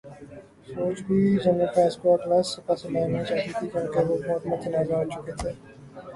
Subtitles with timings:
[0.69, 5.31] فوج بھی جنرل فیض کو اگلا سپاسالار نہیں چاہتی تھی، کیونکہ وہ بہت متنازع ہوچکے
[5.39, 5.51] تھے۔۔